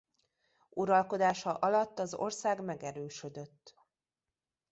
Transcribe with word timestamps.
Uralkodása 0.69 1.53
alatt 1.53 1.99
az 1.99 2.13
ország 2.13 2.63
megerősödött. 2.63 3.75